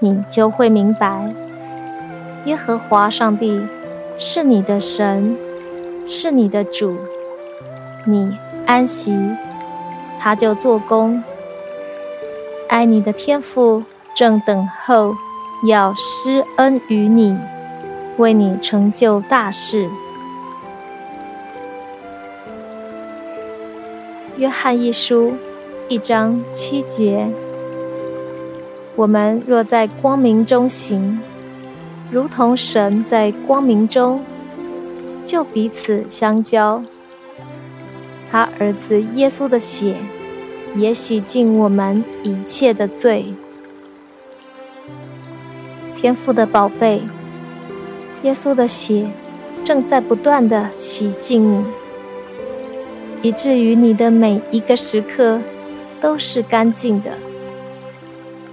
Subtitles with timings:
[0.00, 1.34] 你就会明白，
[2.44, 3.60] 耶和华上帝
[4.16, 5.36] 是你的神，
[6.06, 6.96] 是你的主。
[8.04, 8.32] 你
[8.64, 9.12] 安息，
[10.18, 11.22] 他就做工。
[12.68, 13.82] 爱你的天父
[14.14, 15.14] 正等候，
[15.66, 17.36] 要施恩于你，
[18.18, 19.88] 为你成就大事。
[24.36, 25.32] 约翰一书
[25.88, 27.28] 一章七节。
[28.98, 31.20] 我们若在光明中行，
[32.10, 34.20] 如同神在光明中，
[35.24, 36.82] 就彼此相交。
[38.28, 39.94] 他儿子耶稣的血
[40.74, 43.26] 也洗净我们一切的罪。
[45.94, 47.02] 天父的宝贝，
[48.24, 49.08] 耶稣的血
[49.62, 51.64] 正在不断的洗净你，
[53.22, 55.40] 以至于你的每一个时刻
[56.00, 57.12] 都是干净的。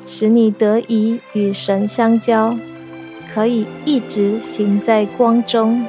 [0.06, 2.56] 使你得以与神相交，
[3.34, 5.86] 可以一直行在光中。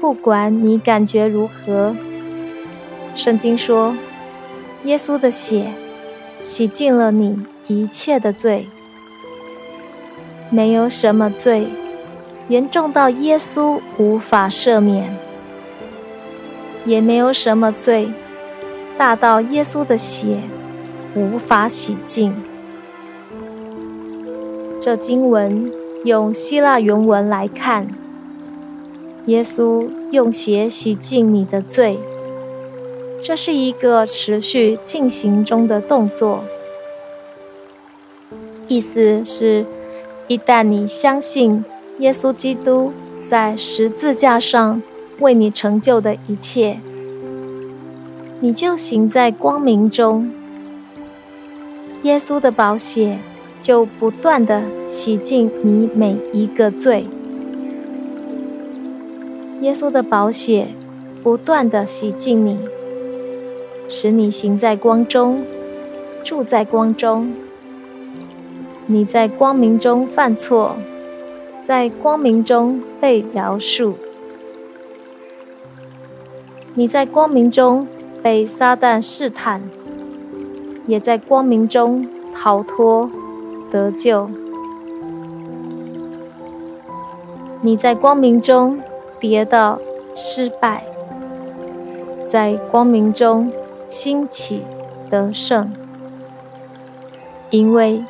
[0.00, 1.94] 不管你感觉如何，
[3.14, 3.94] 圣经说，
[4.84, 5.72] 耶稣的血
[6.38, 8.66] 洗净了你一切的罪。
[10.48, 11.68] 没有什么罪
[12.48, 15.14] 严重到耶稣无法赦免，
[16.86, 18.08] 也没有什么罪
[18.96, 20.38] 大到耶稣的血。
[21.14, 22.34] 无法洗净。
[24.80, 25.70] 这经文
[26.04, 27.88] 用希腊原文来看，
[29.26, 31.98] 耶稣用血洗净你的罪，
[33.20, 36.44] 这是一个持续进行中的动作。
[38.68, 39.66] 意思是，
[40.28, 41.64] 一旦你相信
[41.98, 42.92] 耶稣基督
[43.28, 44.80] 在十字架上
[45.18, 46.80] 为你成就的一切，
[48.40, 50.30] 你就行在光明中。
[52.02, 53.18] 耶稣的宝血
[53.62, 57.06] 就不断的洗净你每一个罪。
[59.60, 60.68] 耶稣的宝血
[61.22, 62.58] 不断的洗净你，
[63.86, 65.44] 使你行在光中，
[66.24, 67.30] 住在光中。
[68.86, 70.76] 你在光明中犯错，
[71.62, 73.92] 在光明中被饶恕。
[76.72, 77.86] 你在光明中
[78.22, 79.60] 被撒旦试探。
[80.86, 83.10] 也在光明中逃脱
[83.70, 84.28] 得救。
[87.62, 88.80] 你在光明中
[89.18, 89.78] 跌倒
[90.14, 90.82] 失败，
[92.26, 93.52] 在光明中
[93.88, 94.62] 兴起
[95.10, 95.70] 得胜，
[97.50, 98.02] 因为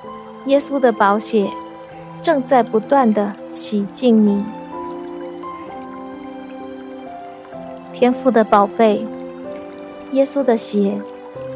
[0.47, 1.49] 耶稣的宝血
[2.23, 4.45] 正在不断的洗净你。
[7.93, 9.05] 天父的宝贝，
[10.13, 10.99] 耶稣的血。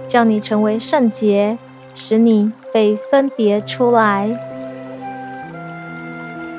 [0.09, 1.59] 叫你成为圣洁，
[1.95, 4.39] 使你被分别出来。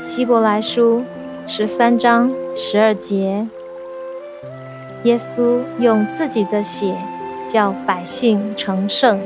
[0.01, 1.03] 希伯来书
[1.47, 3.47] 十三章十二节，
[5.03, 6.95] 耶稣用自己的血
[7.47, 9.19] 叫百姓成圣。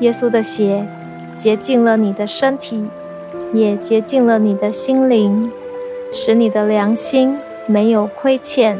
[0.00, 0.86] 耶稣的血
[1.36, 2.84] 洁净了你的身体，
[3.52, 5.52] 也洁净了你的心灵，
[6.12, 8.78] 使你的良心没有亏欠。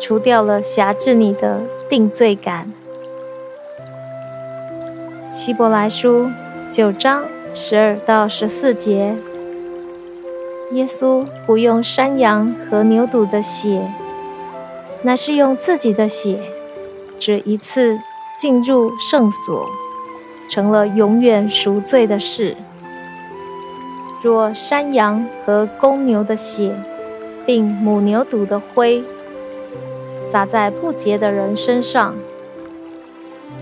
[0.00, 2.72] 除掉了辖制你的定罪感。
[5.30, 6.28] 希伯来书
[6.70, 9.14] 九章十二到十四节，
[10.72, 13.86] 耶稣不用山羊和牛犊的血，
[15.02, 16.40] 乃是用自己的血，
[17.18, 17.98] 只一次
[18.38, 19.66] 进入圣所，
[20.48, 22.56] 成了永远赎罪的事。
[24.22, 26.74] 若山羊和公牛的血，
[27.46, 29.02] 并母牛犊的灰，
[30.30, 32.14] 洒在不洁的人身上，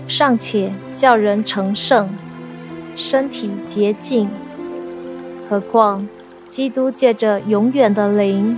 [0.07, 2.07] 尚且叫人成圣，
[2.95, 4.29] 身体洁净，
[5.49, 6.07] 何况
[6.47, 8.55] 基督借着永远的灵，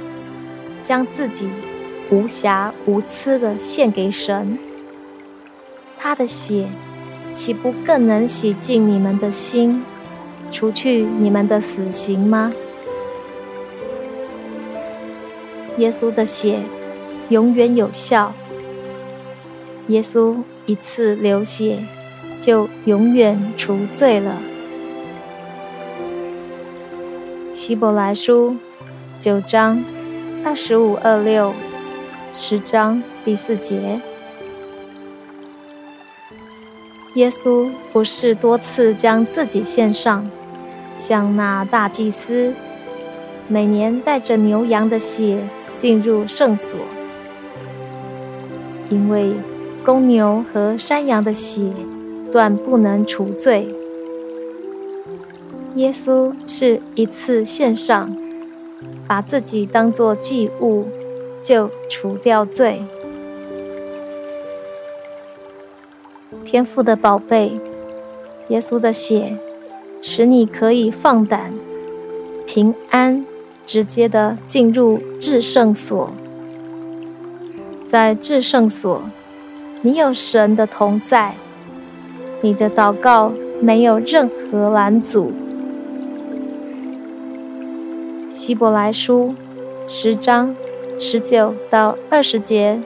[0.81, 1.47] 将自己
[2.09, 4.59] 无瑕无疵的献给神，
[5.97, 6.67] 他的血
[7.33, 9.85] 岂不更能洗净你们的心，
[10.51, 12.51] 除去你们的死刑吗？
[15.77, 16.59] 耶稣的血
[17.31, 18.33] 永远有效。
[19.87, 20.35] 耶稣
[20.65, 21.79] 一次流血，
[22.41, 24.37] 就永远除罪了。
[27.53, 28.57] 希伯来书
[29.17, 29.81] 九章
[30.43, 31.53] 二十五二六，
[32.33, 34.01] 十章第四节。
[37.15, 40.29] 耶稣不是多次将自己献上，
[40.99, 42.53] 像那大祭司
[43.47, 45.39] 每年带着牛羊的血
[45.77, 46.77] 进入圣所，
[48.91, 49.33] 因为。
[49.83, 51.63] 公牛和山羊的血
[52.31, 53.67] 断不能除罪。
[55.73, 58.15] 耶稣是一次献上，
[59.07, 60.85] 把自己当作祭物，
[61.41, 62.83] 就除掉罪。
[66.45, 67.59] 天父的宝贝，
[68.49, 69.35] 耶稣的血
[70.03, 71.51] 使你可以放胆、
[72.45, 73.25] 平安、
[73.65, 76.11] 直接的进入至圣所，
[77.91, 79.03] 在至圣所。
[79.81, 81.35] 你有神的同在，
[82.39, 85.33] 你的祷告没有任何拦阻。
[88.29, 89.35] 希伯来书
[89.89, 90.55] 十章
[90.97, 92.79] 十九到二十节，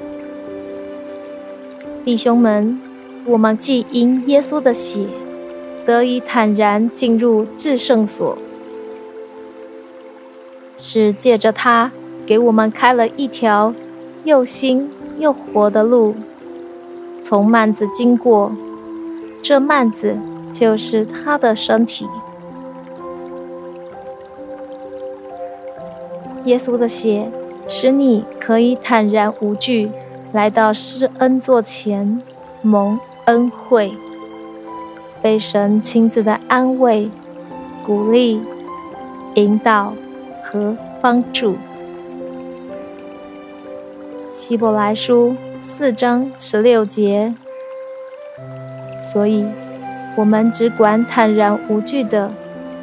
[2.04, 2.82] 弟兄们，
[3.26, 5.06] 我们既因耶稣的血
[5.86, 8.36] 得以坦然进入至圣所，
[10.80, 11.92] 是借着他
[12.26, 13.72] 给我们开了一条
[14.24, 16.16] 又新又活的路。
[17.22, 18.52] 从幔子经过，
[19.42, 20.16] 这幔子
[20.54, 22.08] 就是他的身体。
[26.44, 27.32] 耶稣的血
[27.68, 29.92] 使你可以坦然无惧
[30.32, 32.22] 来到施恩座前
[32.62, 33.92] 蒙恩惠，
[35.24, 37.10] 被神亲自的安慰、
[37.84, 38.40] 鼓励、
[39.34, 39.94] 引导
[40.44, 41.56] 和帮助。
[44.36, 45.34] 希伯来书。
[45.64, 47.34] 四章十六节，
[49.02, 49.46] 所以，
[50.16, 52.30] 我们只管坦然无惧的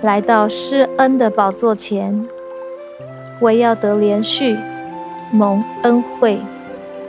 [0.00, 2.26] 来到施恩的宝座前，
[3.40, 4.56] 为要得连续
[5.30, 6.40] 蒙恩惠，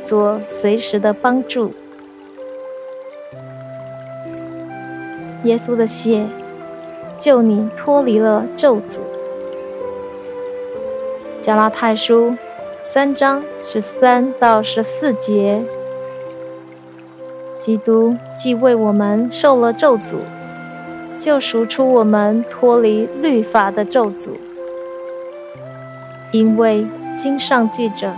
[0.03, 1.71] 做随时的帮助。
[5.45, 6.27] 耶稣的血
[7.17, 8.99] 救你脱离了咒诅。
[11.41, 12.35] 加拉太书。
[12.85, 15.63] 三章十三到十四节，
[17.57, 20.15] 基督既为我们受了咒诅，
[21.17, 24.31] 就赎出我们脱离律法的咒诅。
[26.31, 26.85] 因为
[27.17, 28.11] 经上记着，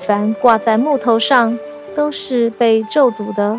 [0.00, 1.56] 凡挂在木头上
[1.94, 3.56] 都是被咒诅的。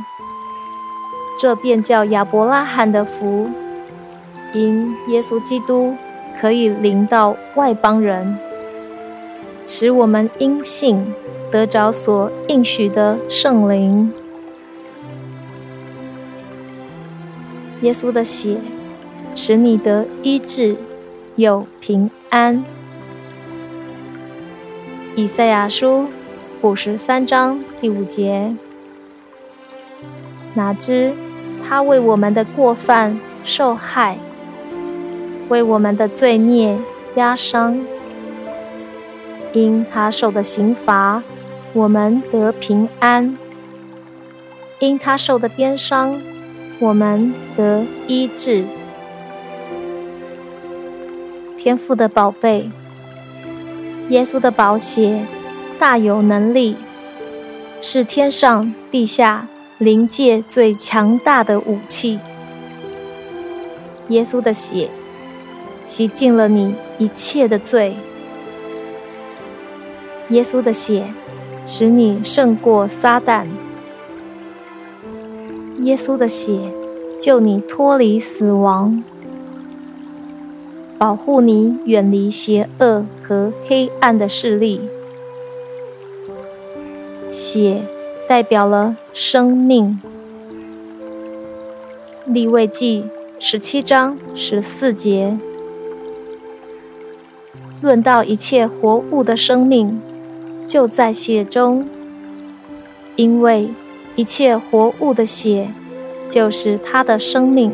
[1.40, 3.50] 这便叫亚伯拉罕的福，
[4.54, 5.96] 因耶稣基督
[6.38, 8.38] 可以临到外邦人。
[9.66, 11.06] 使我们因信
[11.52, 14.12] 得着所应许的圣灵。
[17.82, 18.58] 耶稣的血
[19.36, 20.76] 使你得医治，
[21.36, 22.64] 有平安。
[25.16, 26.08] 以赛亚书
[26.62, 28.56] 五十三章第五节：
[30.54, 31.14] 哪知
[31.64, 34.18] 他为我们的过犯受害，
[35.50, 36.78] 为我们的罪孽
[37.16, 37.78] 压伤。
[39.54, 41.22] 因他受的刑罚，
[41.74, 43.38] 我们得平安；
[44.80, 46.20] 因他受的鞭伤，
[46.80, 48.66] 我们得医治。
[51.58, 52.70] 天父的宝贝，
[54.10, 55.22] 耶稣的宝血
[55.80, 56.76] 大有能力，
[57.80, 62.20] 是天上地下灵界最强大的武器。
[64.10, 64.90] 耶稣的血
[65.86, 67.96] 洗净了你一切的罪。
[70.30, 71.06] 耶稣的血
[71.66, 73.46] 使你胜过撒旦，
[75.82, 76.58] 耶稣的血
[77.20, 79.04] 救你脱离死亡，
[80.98, 84.82] 保护你远离邪恶和黑暗的势力。
[87.30, 87.82] 血
[88.28, 90.00] 代表了生命。
[92.26, 93.06] 立位记
[93.40, 95.38] 十七章十四节，
[97.82, 100.02] 论到一切活物的生命。
[100.68, 101.88] 就在血中，
[103.16, 103.70] 因为
[104.16, 105.72] 一切活物的血
[106.28, 107.72] 就是他的生命。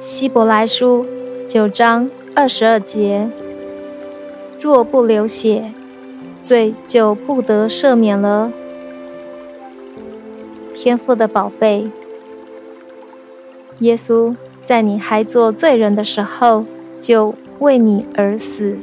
[0.00, 1.06] 希伯来书
[1.46, 3.28] 九章二十二节：
[4.60, 5.72] 若不流血，
[6.42, 8.50] 罪就不得赦免了。
[10.74, 11.90] 天父的宝贝，
[13.80, 16.64] 耶稣在你还做罪人的时候，
[17.08, 18.76] 就为你而死，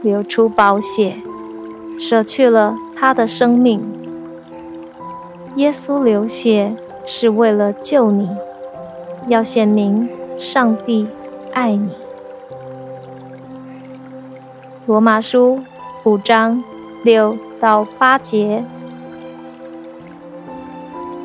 [0.00, 1.16] 流出宝血，
[1.98, 3.82] 舍去了他的生命。
[5.56, 8.30] 耶稣流血是为了救你，
[9.26, 11.06] 要显明上帝
[11.52, 11.90] 爱你。
[14.86, 15.60] 罗马书
[16.04, 16.64] 五章
[17.04, 18.64] 六到八节。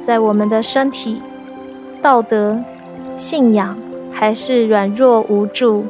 [0.03, 1.21] 在我们的身体、
[2.01, 2.59] 道德、
[3.15, 3.77] 信仰
[4.19, 5.85] 还是软弱无助、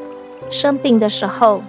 [0.50, 1.62] 生病的时候，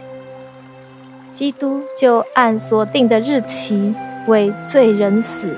[1.32, 3.94] 基督就按所定的日期
[4.26, 5.54] 为罪人死。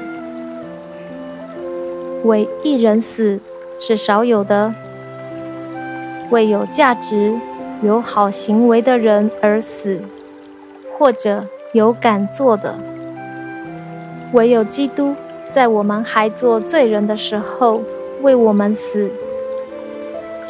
[2.25, 3.41] 为一人死
[3.79, 4.75] 是少有的，
[6.29, 7.35] 为有价值、
[7.83, 10.03] 有好行为的人而死，
[10.99, 12.75] 或者有敢做的，
[14.35, 15.15] 唯有基督。
[15.51, 17.81] 在我们还做罪人的时候，
[18.21, 19.11] 为我们死，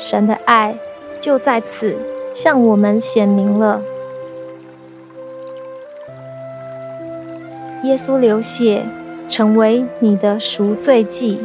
[0.00, 0.74] 神的爱
[1.20, 1.94] 就在此
[2.32, 3.82] 向我们显明了。
[7.82, 8.82] 耶稣流血，
[9.28, 11.38] 成为你的赎罪祭。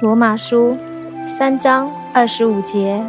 [0.00, 0.78] 罗马书
[1.28, 3.04] 三章二十五节，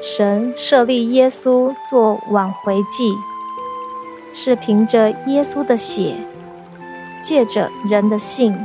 [0.00, 3.12] 神设立耶稣做挽回祭，
[4.32, 6.14] 是凭着耶稣的血。
[7.20, 8.56] 借着人的信，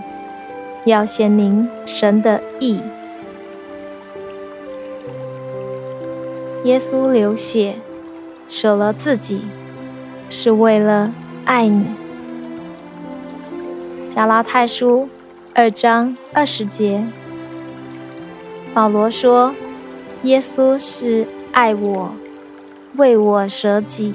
[0.86, 2.82] 要显明神的意。
[6.66, 7.76] 耶稣流血，
[8.48, 9.44] 舍了自己，
[10.30, 11.14] 是为了
[11.46, 11.88] 爱你。
[14.10, 15.10] 加拉太书
[15.54, 17.06] 二章二十节，
[18.74, 19.54] 保罗说
[20.24, 22.14] ：“耶稣是爱我，
[22.96, 24.14] 为我舍己。”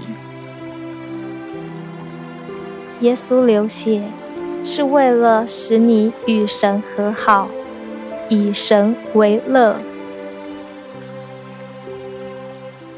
[3.01, 4.03] 耶稣流血。
[4.71, 7.49] 是为了使你与神和好，
[8.29, 9.79] 以神为乐。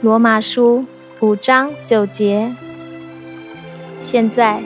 [0.00, 0.85] 罗马书
[1.21, 2.53] 五章九节。
[4.00, 4.61] 现在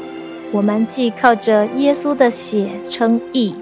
[0.51, 3.55] 我们既靠着耶稣的血称义，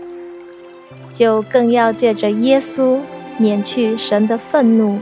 [1.13, 3.01] 就更要借着耶稣
[3.39, 5.01] 免去神的愤怒，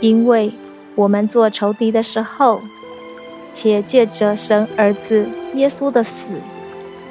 [0.00, 0.52] 因为
[0.96, 2.60] 我们做仇敌的时候，
[3.52, 6.26] 且借着神儿子耶稣的死。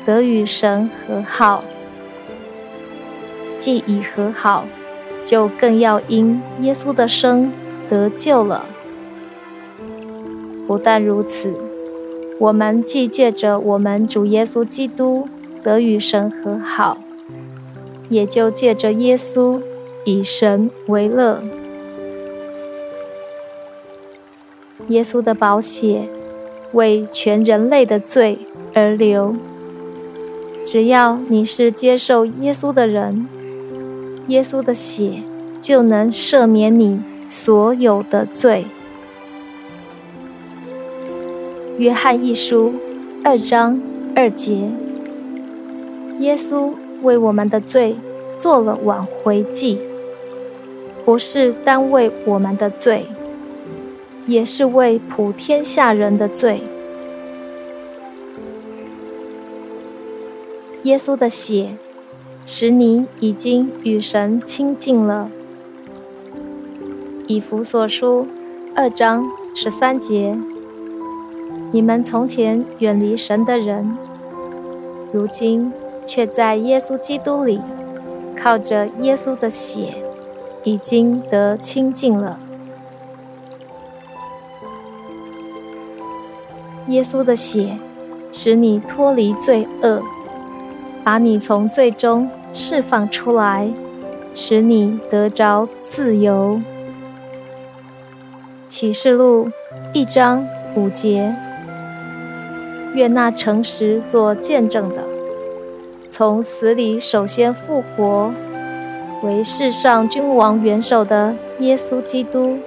[0.09, 1.63] 得与神和好，
[3.59, 4.65] 既已和好，
[5.23, 7.51] 就更要因耶稣的生
[7.87, 8.65] 得救了。
[10.65, 11.53] 不但如此，
[12.39, 15.27] 我们既借着我们主耶稣基督
[15.61, 16.97] 得与神和好，
[18.09, 19.61] 也就借着耶稣
[20.05, 21.43] 以神为乐。
[24.87, 26.09] 耶稣的宝血
[26.71, 28.39] 为全人类的罪
[28.73, 29.35] 而流。
[30.65, 33.27] 只要你是接受耶稣的人，
[34.27, 35.23] 耶稣的血
[35.59, 38.65] 就能赦免你所有的罪。
[41.77, 42.73] 约翰一书
[43.23, 43.81] 二章
[44.15, 44.69] 二节，
[46.19, 47.95] 耶稣为我们的罪
[48.37, 49.79] 做了挽回祭，
[51.05, 53.05] 不是单为我们的罪，
[54.27, 56.61] 也是为普天下人的罪。
[60.83, 61.75] 耶稣的血
[62.45, 65.29] 使你已经与神亲近了。
[67.27, 68.25] 以弗所书
[68.73, 70.37] 二章十三节：
[71.71, 73.97] 你们从前远离神的人，
[75.11, 75.71] 如今
[76.05, 77.59] 却在耶稣基督里，
[78.35, 79.95] 靠着耶稣的血，
[80.63, 82.39] 已经得亲近了。
[86.87, 87.77] 耶稣的血
[88.31, 90.01] 使你脱离罪恶。
[91.09, 93.67] 把你从最终释放出来，
[94.35, 96.61] 使你得着自由。
[98.67, 99.49] 启示录
[99.91, 101.33] 一章五节，
[102.93, 105.01] 愿那诚实做见证的，
[106.11, 108.31] 从死里首先复活，
[109.23, 112.59] 为世上君王元首的耶稣基督，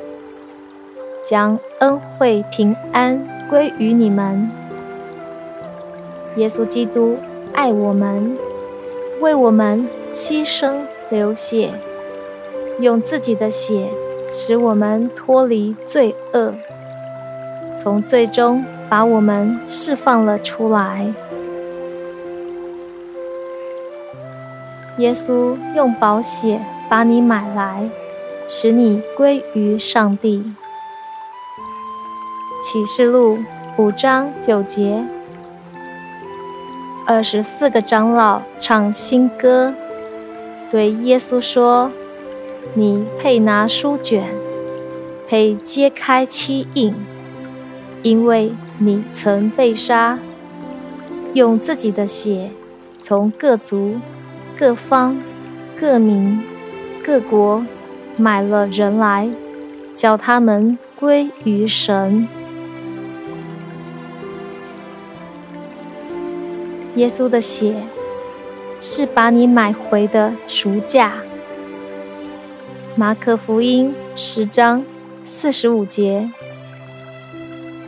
[1.22, 4.50] 将恩惠平安归于你们。
[6.34, 7.16] 耶稣基督。
[7.54, 8.37] 爱我们，
[9.21, 10.75] 为我们牺牲
[11.11, 11.71] 流血，
[12.80, 13.88] 用自己的血
[14.30, 16.54] 使我们脱离罪恶，
[17.78, 21.12] 从最终把我们释放了出来。
[24.99, 27.88] 耶稣用宝血把你买来，
[28.49, 30.44] 使你归于上帝。
[32.62, 33.38] 启示录
[33.76, 35.02] 五章九节，
[37.14, 39.75] 二十四个长老唱新歌，
[40.71, 41.90] 对耶稣说
[42.73, 44.25] ：“你配拿书卷，
[45.28, 46.95] 配揭开七印，
[48.00, 50.19] 因为你曾被杀，
[51.35, 52.49] 用自己的血
[53.02, 53.97] 从各族。”
[54.57, 55.19] 各方、
[55.78, 56.40] 各民、
[57.04, 57.66] 各国
[58.16, 59.28] 买了人来，
[59.95, 62.26] 叫他们归于神。
[66.96, 67.75] 耶稣的血
[68.80, 71.14] 是把你买回的赎价。
[72.94, 74.84] 马可福音十章
[75.25, 76.30] 四十五节，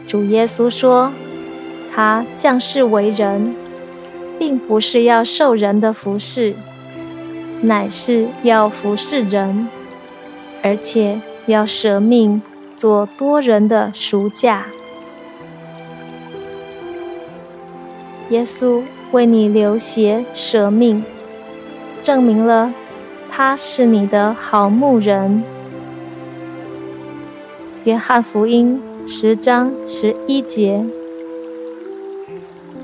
[0.06, 1.12] 主耶稣说
[1.94, 3.54] ：“他降世为人。”
[4.37, 6.54] 并不是要受人的服侍，
[7.62, 9.68] 乃是要服侍人，
[10.61, 12.42] 而且要舍命
[12.76, 14.66] 做多人的赎价。
[18.30, 18.82] 耶稣
[19.14, 21.04] 为你流血舍命，
[22.02, 22.75] 证明了
[23.30, 25.44] 他是你的好牧人。
[27.85, 30.85] 约翰福音十章十一节，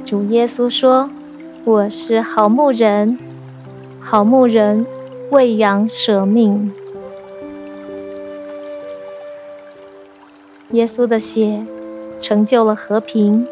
[0.05, 1.11] 主耶稣说。
[1.65, 3.19] 我是好牧人，
[4.01, 4.87] 好牧人
[5.31, 6.73] 为羊舍命。
[10.71, 11.67] 耶稣的血
[12.21, 13.47] 成就了和平，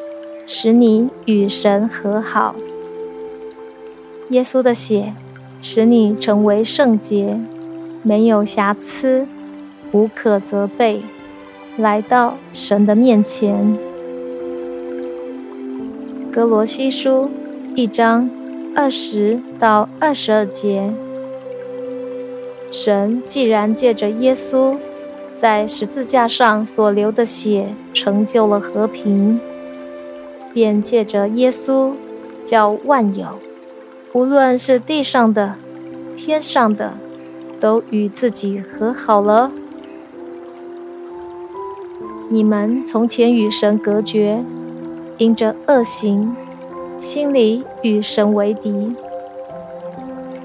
[0.47, 2.55] 使你与神和好。
[4.31, 5.15] 耶稣的血
[5.63, 7.39] 使你成为圣洁，
[8.03, 9.27] 没有瑕疵，
[9.93, 11.03] 无可责备，
[11.77, 13.79] 来到神的面前。
[16.31, 17.31] 格罗西书。
[17.75, 18.29] 一章
[18.75, 20.93] 二十到二十二节，
[22.73, 24.77] 神既然借着耶稣
[25.37, 29.39] 在十字架上所流的血成就了和平，
[30.53, 31.93] 便借着耶稣
[32.45, 33.27] 叫万有，
[34.13, 35.55] 无论是地上的、
[36.17, 36.95] 天上的，
[37.61, 39.51] 都与自己和好了。
[42.31, 44.43] 你们从前与神隔绝，
[45.17, 46.35] 因着恶行。
[47.01, 48.93] 心里与神为敌，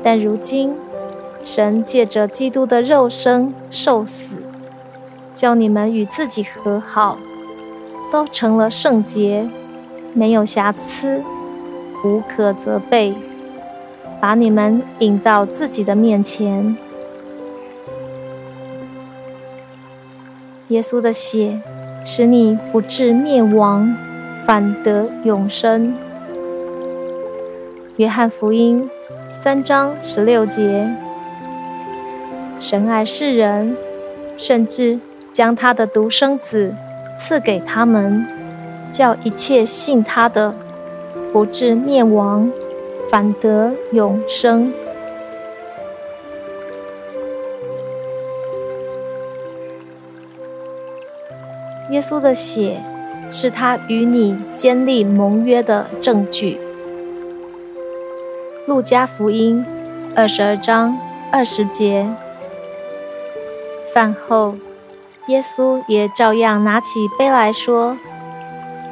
[0.04, 0.76] 但如今
[1.43, 4.36] 神借着基督的肉身受死，
[5.34, 7.17] 叫你们与自己和好，
[8.12, 9.49] 都成了圣洁，
[10.13, 11.23] 没有瑕疵，
[12.06, 13.15] 无可责备，
[14.23, 16.77] 把你们引到自己的面前。
[20.69, 21.59] 耶稣的血
[22.05, 23.93] 使你不至灭亡，
[24.45, 25.93] 反得永生。
[27.97, 28.89] 约翰福音
[29.33, 30.89] 三章十六节：
[32.62, 33.75] 神爱世人，
[34.38, 35.01] 甚至
[35.33, 36.73] 将他的独生子
[37.19, 38.25] 赐给他们，
[38.89, 40.55] 叫一切信他的
[41.33, 42.49] 不至灭亡，
[43.13, 44.73] 反得永生。
[51.91, 52.82] 耶稣的血
[53.30, 56.60] 是他与你坚立盟约的证据。
[58.65, 59.63] 路加福音
[60.15, 60.97] 二十二章
[61.32, 62.08] 二十节，
[63.93, 64.56] 饭后，
[65.28, 67.95] 耶稣也照样拿起杯来说：“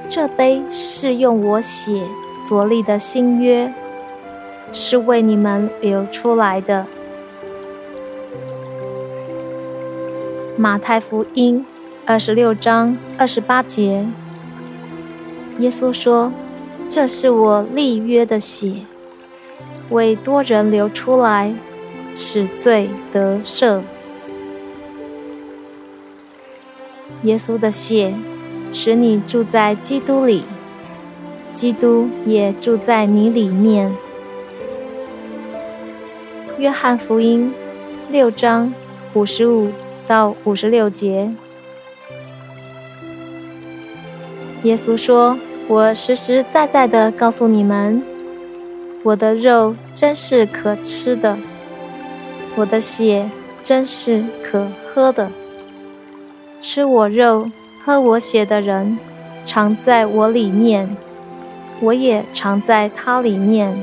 [0.08, 2.04] 这杯是用我血
[2.48, 3.74] 所立的新约，
[4.74, 6.86] 是为你们流出来的。”
[10.58, 11.66] 马太福音
[12.06, 14.06] 二十六章二十八节，
[15.60, 16.32] 耶稣说
[16.88, 18.74] ：“这是我立约的血。”
[19.90, 21.54] 为多人流出来，
[22.16, 23.82] 使罪得赦。
[27.24, 28.14] 耶稣的血
[28.72, 30.44] 使你住在基督里，
[31.52, 33.92] 基督也住在你里面。
[36.62, 37.52] 约翰福音
[38.12, 38.72] 六章
[39.16, 39.72] 五十五
[40.08, 41.28] 到五十六节，
[44.62, 48.04] 耶稣说：“我实实在在的告诉你们。”
[49.02, 51.36] 我的肉真是可吃的，
[52.56, 53.32] 我的血
[53.64, 55.32] 真是可喝的。
[56.60, 57.50] 吃我肉、
[57.84, 59.00] 喝我血的人，
[59.44, 60.96] 常在我里面，
[61.80, 63.76] 我也常在他里面。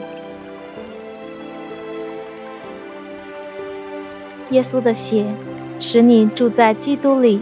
[4.50, 5.26] 耶稣的血
[5.78, 7.40] 使你住在基督里，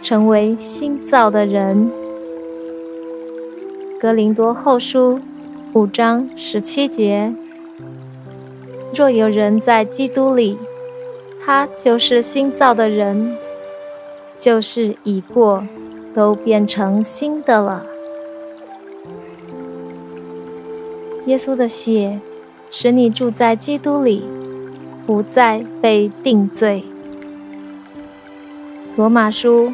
[0.00, 1.90] 成为新造的人。
[4.00, 5.20] 格林多后书
[5.72, 7.32] 五章十七节：
[8.94, 10.58] 若有人在基督里，
[11.44, 13.36] 他就是新造的人，
[14.38, 15.64] 就是已过，
[16.12, 17.86] 都变成新的了。
[21.26, 22.18] 耶稣的血
[22.70, 24.24] 使你住在基督里，
[25.06, 26.84] 不再被定罪。
[28.96, 29.72] 罗马书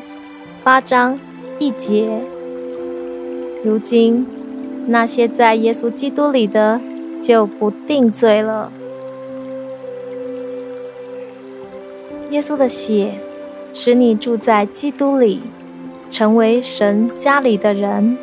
[0.63, 1.19] 八章
[1.59, 2.21] 一节。
[3.65, 4.27] 如今，
[4.87, 6.81] 那些在耶稣基督里的，
[7.21, 8.71] 就不定罪了。
[12.31, 13.15] 耶稣的血
[13.73, 15.43] 使你住在基督里，
[16.09, 18.17] 成为神家里的人。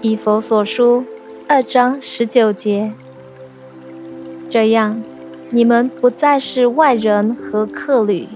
[0.00, 1.04] 以佛所书
[1.46, 2.92] 二章十九节，
[4.48, 5.02] 这样
[5.50, 8.26] 你们不再是外人和客旅，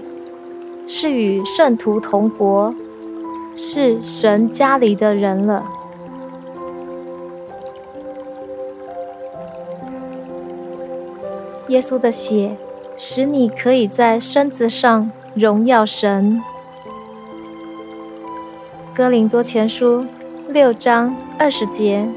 [0.87, 2.73] 是与圣徒同国，
[3.55, 5.63] 是神家里的人了。
[11.69, 12.55] 耶稣的血
[12.97, 16.39] 使你可以在身子上荣耀神。
[18.93, 20.05] 哥林多前书
[20.47, 22.07] 六章二十节。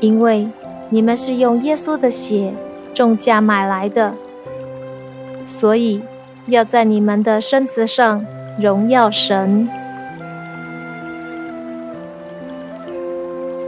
[0.00, 0.48] 因为
[0.92, 2.52] 你们是用耶稣的血
[2.92, 4.12] 重价买来的，
[5.46, 6.02] 所以
[6.48, 8.26] 要在你们的身子上
[8.60, 9.66] 荣耀神。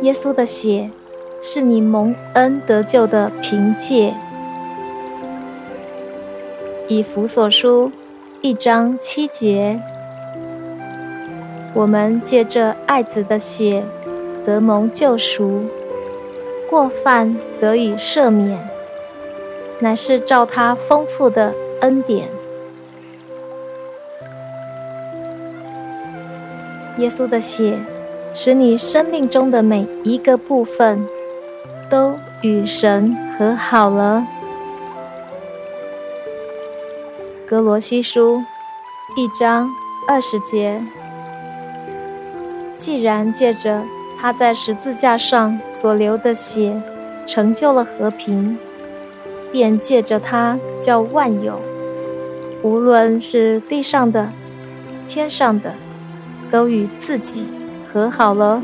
[0.03, 0.91] 耶稣的血
[1.41, 4.13] 是你蒙恩得救的凭借。
[6.89, 7.91] 以弗所书
[8.43, 9.81] 一章七节，
[11.73, 13.83] 我们借着爱子的血
[14.45, 15.63] 得蒙救赎。
[16.75, 18.59] 过犯得以赦免，
[19.79, 22.29] 乃是照他丰富的恩典。
[26.99, 27.79] 耶稣的血
[28.35, 31.07] 使你生命中的每一个部分
[31.89, 34.27] 都与神和好了。
[37.47, 38.43] 格罗西书
[39.15, 39.71] 一章
[40.09, 40.83] 二十节，
[42.77, 43.85] 既然借着。
[44.25, 46.81] 他在十字架上所流的血，
[47.27, 48.57] 成就了和平，
[49.53, 51.61] 便借着他叫万有，
[52.63, 54.33] 无论是地上的、
[55.07, 55.75] 天上的，
[56.51, 57.47] 都与自己
[57.93, 58.63] 和好了。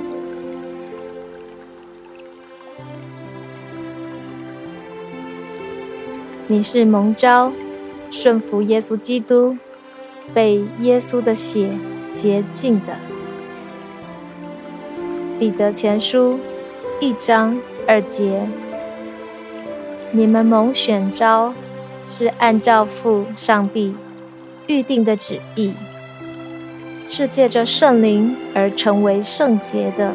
[6.46, 7.52] 你是蒙召
[8.10, 9.58] 顺服耶稣基督，
[10.32, 11.68] 被耶稣的血
[12.14, 13.09] 洁净的。
[15.40, 16.38] 彼得前书
[17.00, 18.46] 一章二节，
[20.10, 21.54] 你们蒙选召，
[22.04, 23.94] 是按照父上帝
[24.66, 25.72] 预定的旨意，
[27.06, 30.12] 是借着圣灵而成为圣洁的，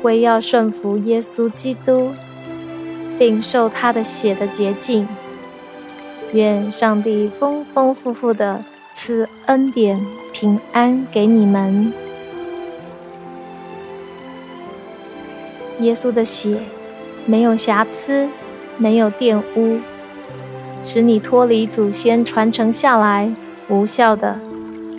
[0.00, 2.12] 为要顺服耶稣基督，
[3.18, 5.06] 并受他的血的洁净。
[6.32, 10.00] 愿上帝丰丰富富的赐恩典
[10.32, 11.92] 平安给你们。
[15.80, 16.58] 耶稣的血
[17.26, 18.28] 没有瑕疵，
[18.78, 19.78] 没有玷污，
[20.82, 23.34] 使你脱离祖先传承下来
[23.68, 24.40] 无效的、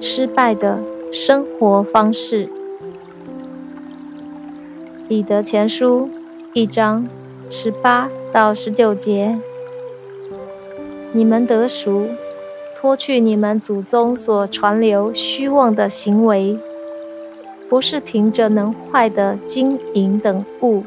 [0.01, 0.79] 失败的
[1.11, 2.49] 生活方式。
[5.07, 6.09] 彼得前书
[6.53, 7.07] 一章
[7.49, 9.37] 十八到十九节：
[11.13, 12.07] 你们得赎，
[12.75, 16.59] 脱去你们祖宗所传流虚妄的行为。
[17.69, 20.84] 不是凭着能坏的金银等物，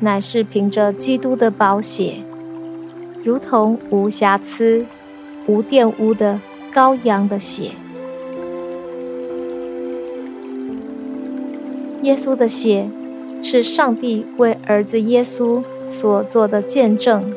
[0.00, 2.14] 乃是凭着基督的宝血，
[3.22, 4.84] 如同无瑕疵、
[5.46, 6.40] 无玷污的
[6.72, 7.72] 羔羊的血。
[12.02, 12.88] 耶稣的血
[13.42, 17.34] 是上帝为儿子耶稣所做的见证。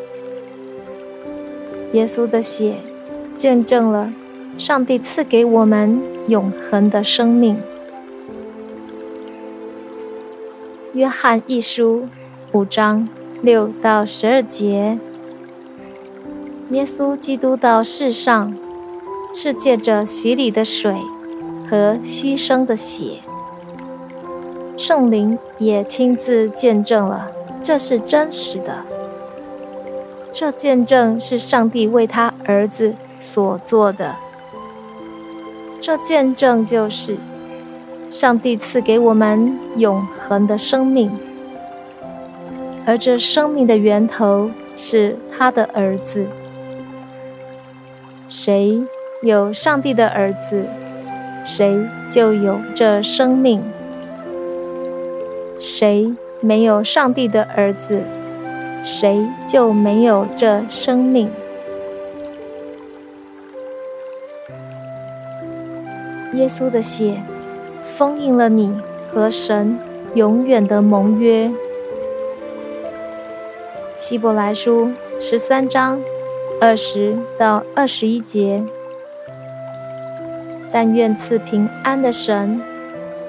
[1.93, 2.75] 耶稣的血
[3.35, 4.13] 见证了
[4.57, 7.57] 上帝赐给我们永恒的生命。
[10.93, 12.05] 约翰一书
[12.51, 13.07] 五章
[13.41, 14.99] 六到十二节：
[16.71, 18.53] 耶稣基督到世上，
[19.33, 20.93] 是借着洗礼的水
[21.69, 23.19] 和牺牲的血。
[24.75, 27.31] 圣灵也亲自见证了，
[27.63, 28.83] 这是真实的。
[30.29, 34.15] 这见证是上帝为他儿子所做的。
[35.79, 37.17] 这见证就是。
[38.11, 41.09] 上帝赐给我们永恒的生命，
[42.85, 46.27] 而这生命的源头是他的儿子。
[48.27, 48.81] 谁
[49.23, 50.65] 有上帝的儿子，
[51.45, 53.63] 谁就有这生命。
[55.57, 58.01] 谁没有上帝的儿子，
[58.83, 61.29] 谁就没有这生命。
[66.33, 67.21] 耶稣的血
[67.97, 68.73] 封印了你
[69.11, 69.77] 和神
[70.15, 71.51] 永远的盟约。
[73.97, 75.99] 希伯来书十三章
[76.59, 78.63] 二十到二十一节。
[80.73, 82.61] 但愿赐平安的神，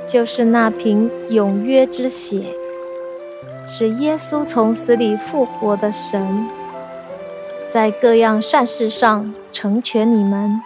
[0.07, 2.45] 就是那瓶永约之血，
[3.67, 6.47] 使耶稣从死里复活的神，
[7.69, 10.63] 在各样善事上成全你们，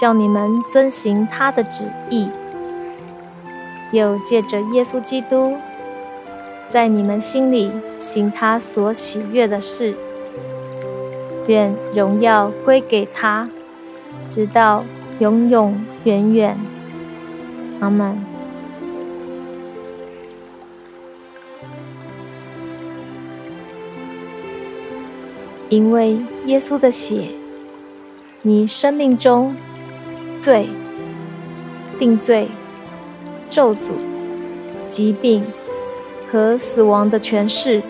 [0.00, 2.30] 叫你们遵行他的旨意，
[3.94, 5.56] 又借着耶稣基督，
[6.68, 9.94] 在你们心里行他所喜悦的事。
[11.46, 13.48] 愿荣耀归给他，
[14.28, 14.84] 直到。
[15.20, 16.58] 永永远远，
[17.78, 18.18] 阿门。
[25.68, 27.28] 因为耶稣的血，
[28.42, 29.54] 你生命中
[30.36, 30.68] 罪、
[31.96, 32.48] 定罪、
[33.54, 33.92] 咒诅、
[34.88, 35.44] 疾病
[36.28, 37.80] 和死亡的权势，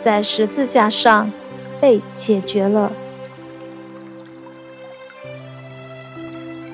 [0.00, 1.30] 在十字架上
[1.80, 2.90] 被解决了。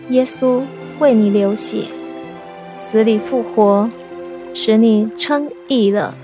[0.08, 0.62] 耶稣
[1.00, 1.84] 为你流血，
[2.78, 3.90] 死里复活，
[4.54, 6.14] 使你称义了。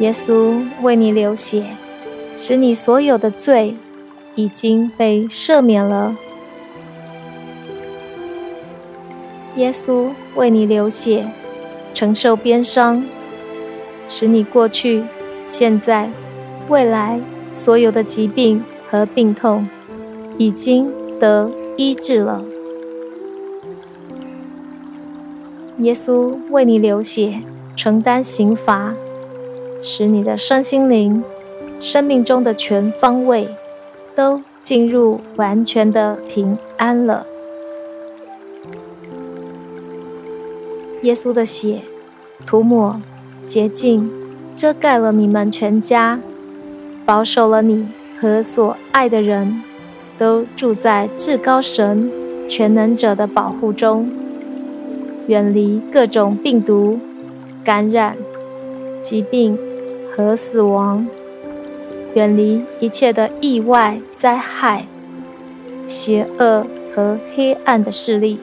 [0.00, 1.76] 耶稣为你流血，
[2.36, 3.76] 使你所有的罪
[4.34, 6.16] 已经被赦免了。
[9.60, 11.26] 耶稣为你流血，
[11.92, 13.04] 承受鞭伤，
[14.08, 15.04] 使你过去、
[15.48, 16.08] 现在、
[16.68, 17.20] 未来
[17.54, 19.68] 所有的疾病和病痛
[20.38, 20.90] 已经。
[21.20, 22.42] 得医治了。
[25.80, 27.42] 耶稣为你流血，
[27.76, 28.94] 承担刑罚，
[29.82, 31.22] 使你的身心灵、
[31.78, 33.46] 生命中的全方位
[34.14, 37.26] 都进入完全的平安了。
[41.02, 41.80] 耶稣的血
[42.46, 43.00] 涂抹、
[43.46, 44.10] 洁净、
[44.54, 46.20] 遮盖了你们全家，
[47.04, 47.88] 保守了你
[48.20, 49.62] 和所爱的人。
[50.18, 52.12] 都住在至高神
[52.46, 54.06] 全能者的保护中，
[55.28, 56.98] 远离各种病毒、
[57.64, 58.18] 感染、
[59.00, 59.58] 疾病
[60.14, 61.06] 和死亡，
[62.12, 64.84] 远离一切的意外灾害、
[65.88, 68.38] 邪恶和黑暗的势力。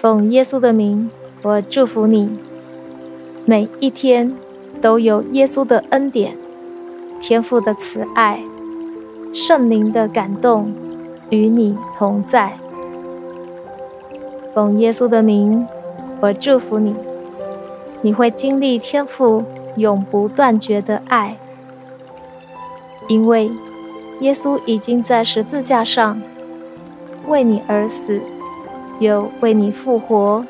[0.00, 1.10] 奉耶稣的名，
[1.42, 2.30] 我祝福你，
[3.44, 4.34] 每一天
[4.80, 6.34] 都有耶稣的恩典。
[7.20, 8.42] 天父的慈爱，
[9.34, 10.72] 圣灵的感动，
[11.28, 12.56] 与你同在。
[14.54, 15.66] 奉耶稣的名，
[16.20, 16.96] 我祝福你，
[18.00, 19.44] 你会经历天父
[19.76, 21.36] 永不断绝的爱，
[23.06, 23.50] 因为
[24.20, 26.22] 耶稣已经在十字架上
[27.28, 28.18] 为你而死，
[29.00, 30.46] 又为你复活。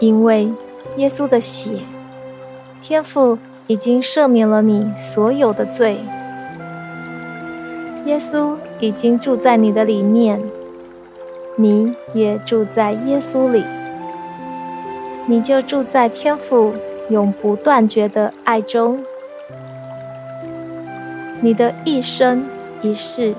[0.00, 0.50] 因为
[0.96, 1.78] 耶稣的血，
[2.82, 3.38] 天父。
[3.68, 5.96] 已经赦免了你所有的罪，
[8.04, 10.42] 耶稣已经住在你的里面，
[11.56, 13.64] 你也住在耶稣里，
[15.26, 16.74] 你就住在天父
[17.08, 18.98] 永不断绝的爱中，
[21.40, 22.44] 你的一生
[22.82, 23.32] 一世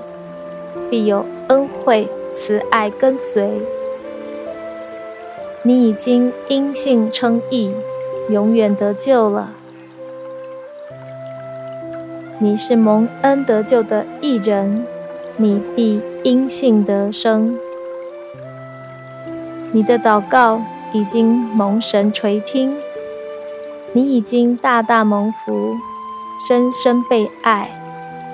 [0.90, 3.60] 必有恩惠慈爱跟随，
[5.62, 7.72] 你已经因信称义，
[8.30, 9.52] 永远得救了。
[12.38, 14.86] 你是蒙恩得救的义人，
[15.36, 17.58] 你必因信得生。
[19.72, 22.76] 你的祷告已经蒙神垂听，
[23.92, 25.74] 你已经大大蒙福，
[26.48, 27.70] 深深被爱，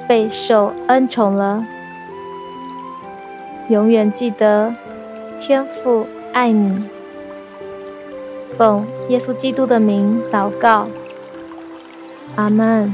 [0.06, 1.64] 备受恩宠了。
[3.70, 4.74] 永远记得，
[5.40, 6.82] 天父爱你。
[8.58, 10.88] 奉耶稣基督的名祷告，
[12.34, 12.92] 阿门。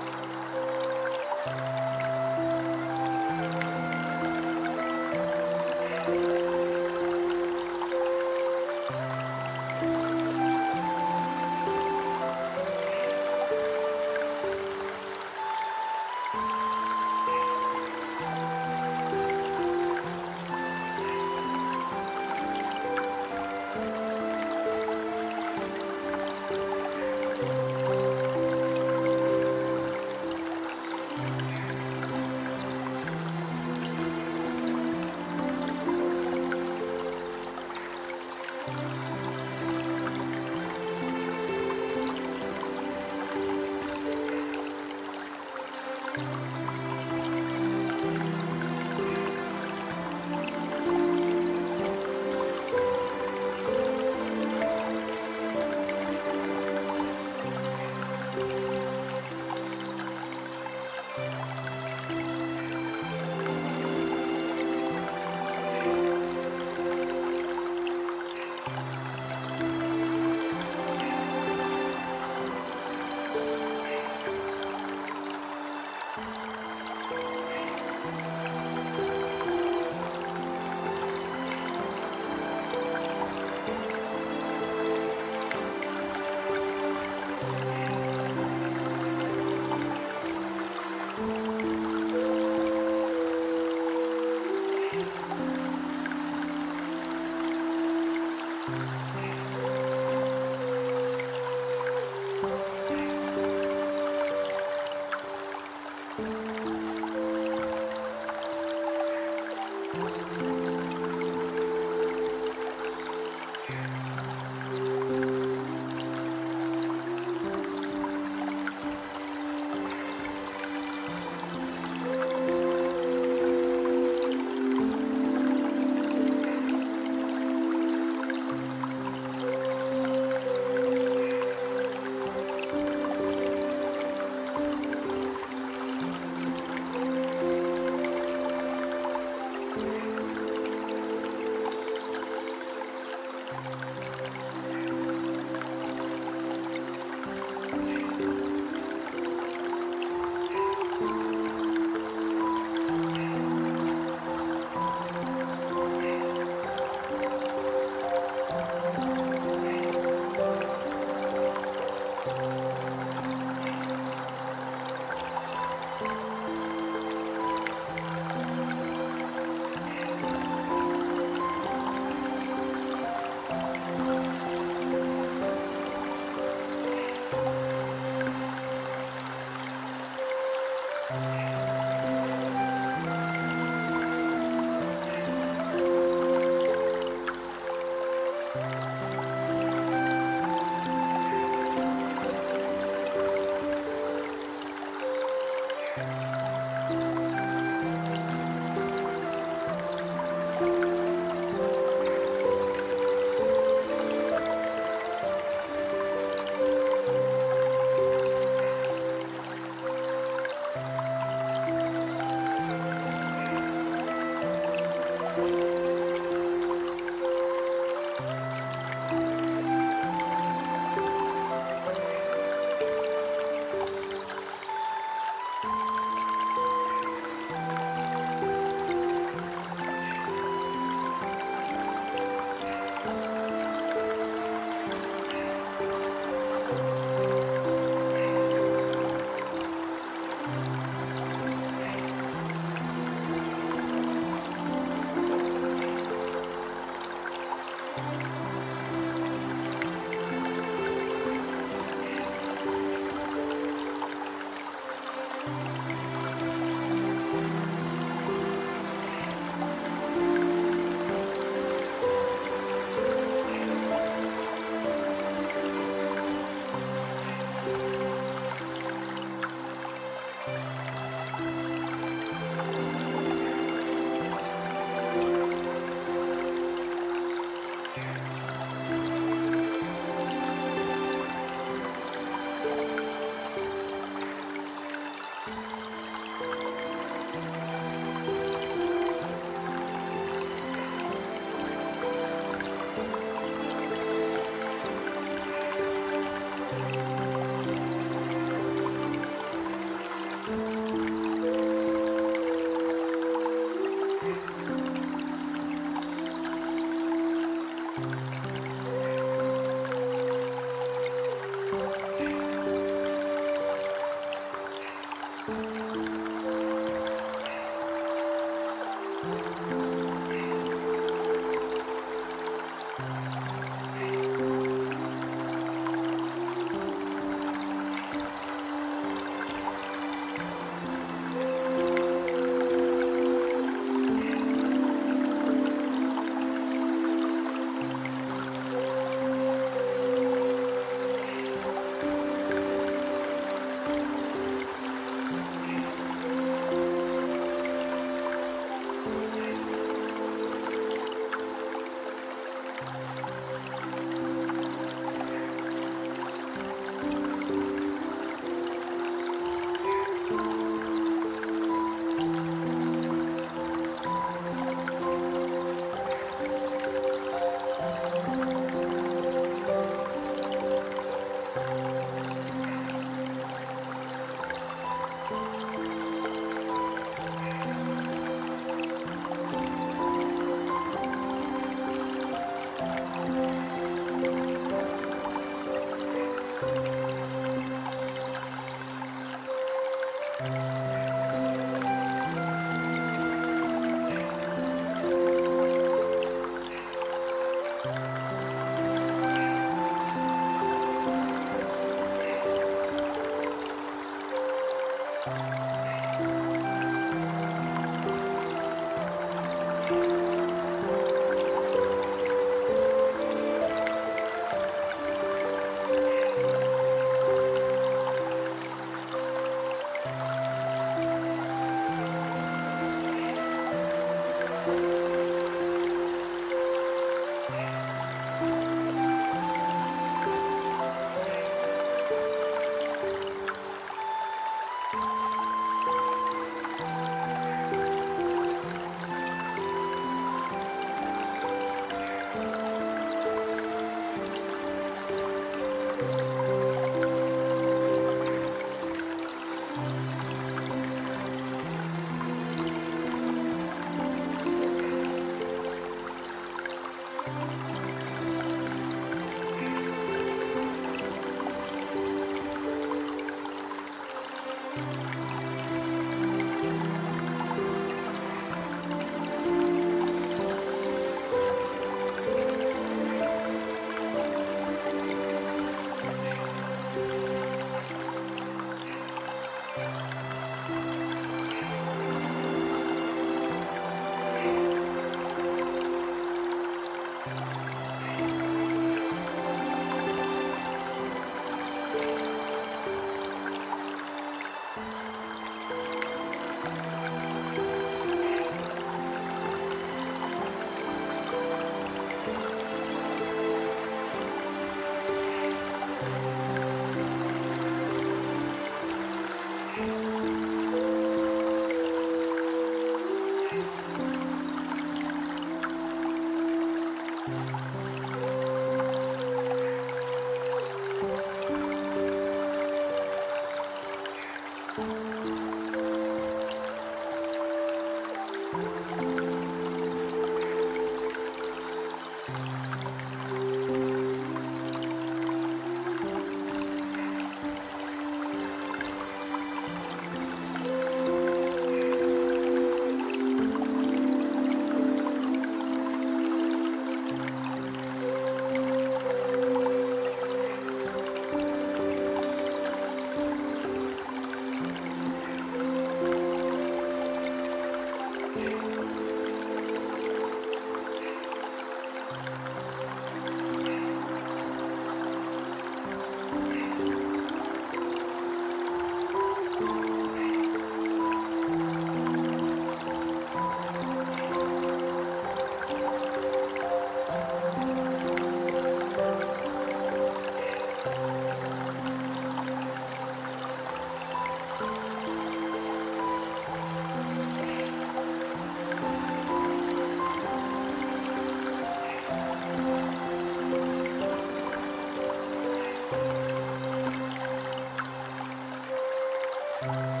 [599.71, 600.00] Bye.